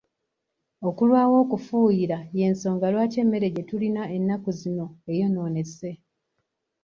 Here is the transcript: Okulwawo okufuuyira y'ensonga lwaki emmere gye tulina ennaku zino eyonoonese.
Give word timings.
Okulwawo 0.87 1.35
okufuuyira 1.43 2.17
y'ensonga 2.37 2.87
lwaki 2.93 3.17
emmere 3.23 3.47
gye 3.55 3.63
tulina 3.69 4.03
ennaku 4.17 4.49
zino 4.59 4.85
eyonoonese. 5.11 5.91